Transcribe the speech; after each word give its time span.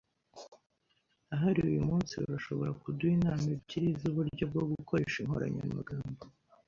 Ahari 1.33 1.59
uyumunsi 1.67 2.13
urashobora 2.23 2.71
kuduha 2.81 3.13
inama 3.17 3.45
ebyiri 3.55 3.87
zuburyo 4.01 4.43
bwo 4.51 4.63
gukoresha 4.71 5.17
inkoranyamagambo. 5.19 6.23